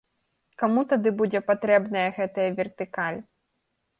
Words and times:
Каму 0.61 0.83
тады 0.93 1.09
будзе 1.19 1.41
патрэбная 1.51 2.07
гэтая 2.17 2.47
вертыкаль? 2.61 3.21